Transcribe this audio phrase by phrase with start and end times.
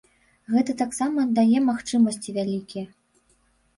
[0.53, 2.85] Гэта таксама дае магчымасці вялікія.